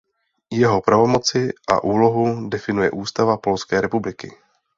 Jeho 0.51 0.81
pravomoci 0.81 1.53
a 1.69 1.83
úlohu 1.83 2.23
definuje 2.49 2.91
Ústava 2.91 3.37
Polské 3.37 3.81
republiky. 3.81 4.31